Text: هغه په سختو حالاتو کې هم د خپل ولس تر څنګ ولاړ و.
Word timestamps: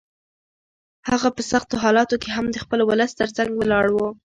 هغه 1.09 1.29
په 1.35 1.41
سختو 1.51 1.81
حالاتو 1.83 2.15
کې 2.21 2.29
هم 2.35 2.45
د 2.51 2.57
خپل 2.63 2.79
ولس 2.89 3.11
تر 3.19 3.29
څنګ 3.37 3.51
ولاړ 3.55 3.85
و. 3.91 3.97